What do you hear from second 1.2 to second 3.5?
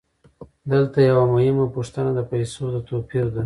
مهمه پوښتنه د پیسو د توپیر ده